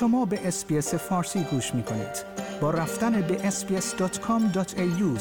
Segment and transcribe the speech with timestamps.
[0.00, 2.24] شما به اسپیس فارسی گوش می کنید.
[2.60, 5.20] با رفتن به sbs.com.au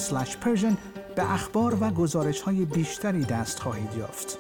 [1.16, 4.38] به اخبار و گزارش های بیشتری دست خواهید یافت.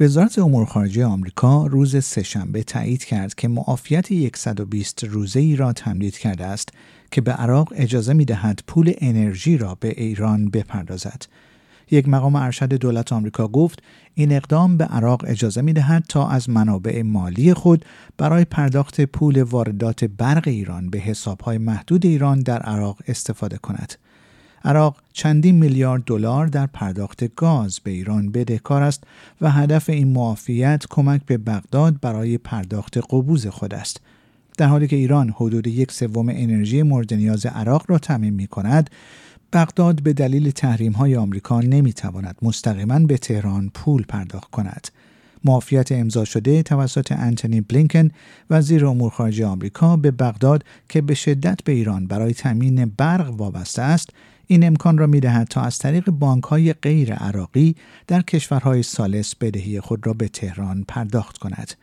[0.00, 6.18] وزارت امور خارجه آمریکا روز سهشنبه تایید کرد که معافیت 120 روزه ای را تمدید
[6.18, 6.68] کرده است
[7.10, 11.22] که به عراق اجازه می دهد پول انرژی را به ایران بپردازد.
[11.94, 13.82] یک مقام ارشد دولت آمریکا گفت
[14.14, 17.84] این اقدام به عراق اجازه می دهد تا از منابع مالی خود
[18.16, 23.94] برای پرداخت پول واردات برق ایران به حسابهای محدود ایران در عراق استفاده کند.
[24.64, 29.04] عراق چندین میلیارد دلار در پرداخت گاز به ایران بدهکار است
[29.40, 34.00] و هدف این معافیت کمک به بغداد برای پرداخت قبوز خود است.
[34.58, 38.90] در حالی که ایران حدود یک سوم انرژی مورد نیاز عراق را تامین می کند،
[39.54, 44.88] بغداد به دلیل تحریم های آمریکا نمی تواند مستقیما به تهران پول پرداخت کند.
[45.44, 48.10] معافیت امضا شده توسط انتونی بلینکن
[48.50, 53.82] وزیر امور خارجه آمریکا به بغداد که به شدت به ایران برای تامین برق وابسته
[53.82, 54.10] است
[54.46, 57.76] این امکان را می دهد تا از طریق بانک های غیر عراقی
[58.06, 61.74] در کشورهای سالس بدهی خود را به تهران پرداخت کند.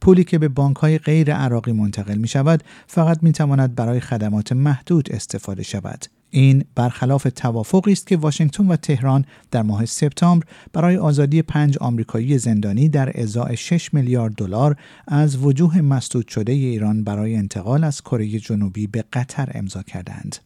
[0.00, 4.52] پولی که به بانک های غیر عراقی منتقل می شود فقط می تواند برای خدمات
[4.52, 6.06] محدود استفاده شود.
[6.34, 12.38] این برخلاف توافقی است که واشنگتن و تهران در ماه سپتامبر برای آزادی پنج آمریکایی
[12.38, 14.76] زندانی در ازای 6 میلیارد دلار
[15.08, 20.36] از وجوه مسدود شده ایران برای انتقال از کره جنوبی به قطر امضا کردند.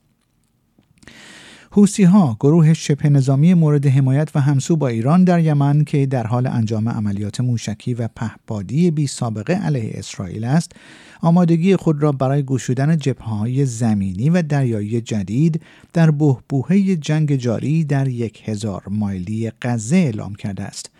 [1.70, 6.26] حوسی ها گروه شبه نظامی مورد حمایت و همسو با ایران در یمن که در
[6.26, 10.72] حال انجام عملیات موشکی و پهپادی بی سابقه علیه اسرائیل است
[11.20, 18.08] آمادگی خود را برای گشودن جبهه زمینی و دریایی جدید در بهبوهه جنگ جاری در
[18.08, 20.90] یک هزار مایلی غزه اعلام کرده است.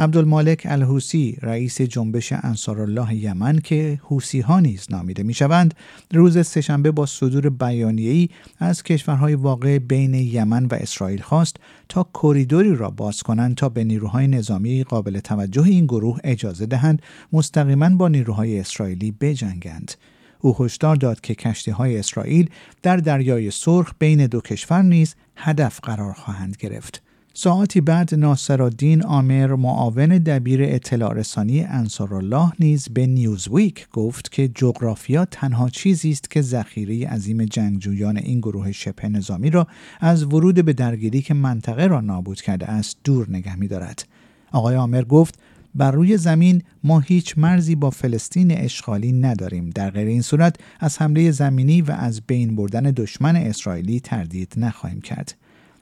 [0.00, 5.74] عبدالمالک الحوسی رئیس جنبش انصارالله یمن که حوسی ها نیز نامیده می شوند
[6.12, 8.28] روز سهشنبه با صدور بیانیه‌ای
[8.58, 11.56] از کشورهای واقع بین یمن و اسرائیل خواست
[11.88, 17.02] تا کریدوری را باز کنند تا به نیروهای نظامی قابل توجه این گروه اجازه دهند
[17.32, 19.94] مستقیما با نیروهای اسرائیلی بجنگند
[20.40, 22.50] او هشدار داد که کشتی های اسرائیل
[22.82, 27.02] در دریای سرخ بین دو کشور نیز هدف قرار خواهند گرفت.
[27.42, 35.24] ساعتی بعد ناصرالدین آمر معاون دبیر اطلاع رسانی انصارالله نیز به نیوزویک گفت که جغرافیا
[35.24, 39.66] تنها چیزی است که ذخیره عظیم جنگجویان این گروه شبه نظامی را
[40.00, 44.04] از ورود به درگیری که منطقه را نابود کرده است دور نگه می‌دارد.
[44.52, 45.38] آقای آمر گفت
[45.74, 50.98] بر روی زمین ما هیچ مرزی با فلسطین اشغالی نداریم در غیر این صورت از
[50.98, 55.34] حمله زمینی و از بین بردن دشمن اسرائیلی تردید نخواهیم کرد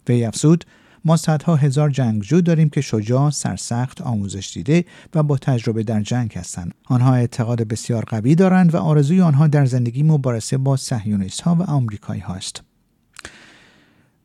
[0.09, 0.65] وی افزود
[1.09, 6.33] ما صدها هزار جنگجو داریم که شجاع، سرسخت، آموزش دیده و با تجربه در جنگ
[6.35, 6.75] هستند.
[6.85, 11.63] آنها اعتقاد بسیار قوی دارند و آرزوی آنها در زندگی مبارزه با صهیونیست ها و
[11.63, 12.63] آمریکایی هاست.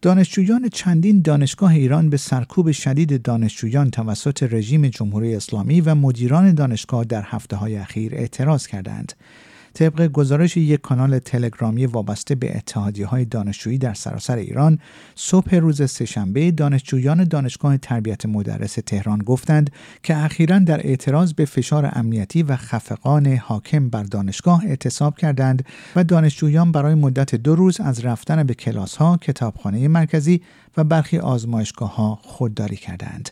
[0.02, 7.04] دانشجویان چندین دانشگاه ایران به سرکوب شدید دانشجویان توسط رژیم جمهوری اسلامی و مدیران دانشگاه
[7.04, 9.14] در هفته های اخیر اعتراض کردند.
[9.74, 14.80] طبق گزارش یک کانال تلگرامی وابسته به اتحادیه های دانشجویی در سراسر ایران
[15.16, 19.72] صبح روز سهشنبه دانشجویان دانشگاه تربیت مدرس تهران گفتند
[20.04, 26.04] که اخیرا در اعتراض به فشار امنیتی و خفقان حاکم بر دانشگاه اعتصاب کردند و
[26.04, 30.42] دانشجویان برای مدت دو روز از رفتن به کلاس ها، کتابخانه مرکزی
[30.78, 33.30] و برخی آزمایشگاه ها خودداری کردند.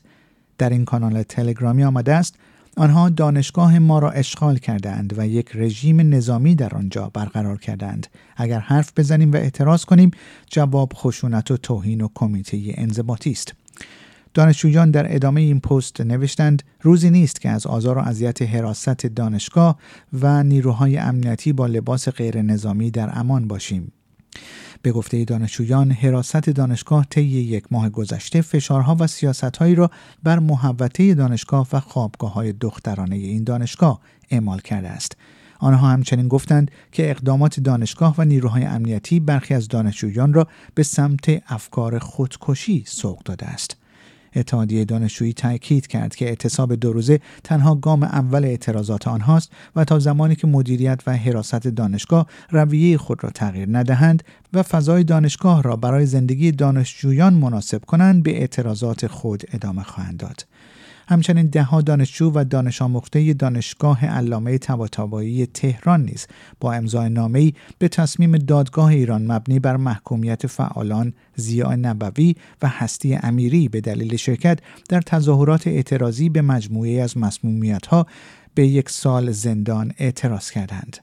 [0.57, 2.35] در این کانال تلگرامی آمده است
[2.77, 8.59] آنها دانشگاه ما را اشغال کردند و یک رژیم نظامی در آنجا برقرار کردند اگر
[8.59, 10.11] حرف بزنیم و اعتراض کنیم
[10.49, 13.53] جواب خشونت و توهین و کمیته انضباطی است.
[14.33, 19.77] دانشجویان در ادامه این پست نوشتند روزی نیست که از آزار و اذیت حراست دانشگاه
[20.13, 23.91] و نیروهای امنیتی با لباس غیر نظامی در امان باشیم.
[24.81, 29.91] به گفته دانشجویان حراست دانشگاه طی یک ماه گذشته فشارها و سیاستهایی را
[30.23, 35.17] بر محوطه دانشگاه و خوابگاه های دخترانه این دانشگاه اعمال کرده است.
[35.59, 41.43] آنها همچنین گفتند که اقدامات دانشگاه و نیروهای امنیتی برخی از دانشجویان را به سمت
[41.47, 43.80] افکار خودکشی سوق داده است.
[44.35, 49.99] اتحادیه دانشجویی تاکید کرد که اعتصاب دو روزه تنها گام اول اعتراضات آنهاست و تا
[49.99, 54.23] زمانی که مدیریت و حراست دانشگاه رویه خود را تغییر ندهند
[54.53, 60.45] و فضای دانشگاه را برای زندگی دانشجویان مناسب کنند به اعتراضات خود ادامه خواهند داد.
[61.07, 66.27] همچنین دهها دانشجو و دانش آموخته دانشگاه علامه طباطبایی تهران نیز
[66.59, 73.15] با امضای نامه‌ای به تصمیم دادگاه ایران مبنی بر محکومیت فعالان زیاء نبوی و هستی
[73.15, 74.59] امیری به دلیل شرکت
[74.89, 78.05] در تظاهرات اعتراضی به مجموعه از مسمومیت‌ها
[78.55, 80.97] به یک سال زندان اعتراض کردند.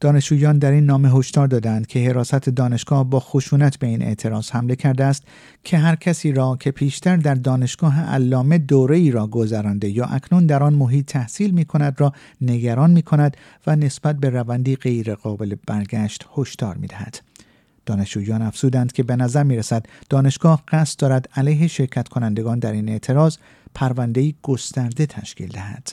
[0.00, 4.76] دانشجویان در این نامه هشدار دادند که حراست دانشگاه با خشونت به این اعتراض حمله
[4.76, 5.24] کرده است
[5.64, 10.46] که هر کسی را که پیشتر در دانشگاه علامه دوره ای را گذرانده یا اکنون
[10.46, 13.36] در آن محیط تحصیل می کند را نگران می کند
[13.66, 17.20] و نسبت به روندی غیر قابل برگشت هشدار می دهد.
[17.86, 22.88] دانشجویان افزودند که به نظر می رسد دانشگاه قصد دارد علیه شرکت کنندگان در این
[22.88, 23.36] اعتراض
[23.74, 25.92] پرونده‌ای گسترده تشکیل دهد.